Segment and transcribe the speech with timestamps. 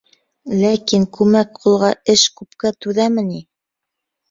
[0.61, 3.45] Ләкин күмәк ҡулға эш күпкә түҙәме ни?